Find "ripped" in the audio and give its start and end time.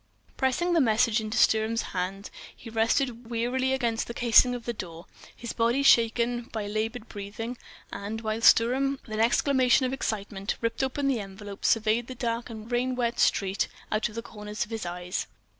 10.59-10.83